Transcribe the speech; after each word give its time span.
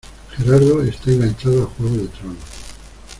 Gerardo 0.35 0.81
está 0.81 1.11
enganchado 1.11 1.61
a 1.61 1.65
Juego 1.67 1.97
de 1.97 2.07
tronos. 2.07 2.39